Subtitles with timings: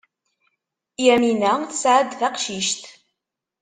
[1.05, 2.83] Yamina tesɛa-d taqcict.